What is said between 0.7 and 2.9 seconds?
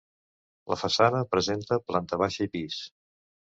La façana presenta planta baixa i pis.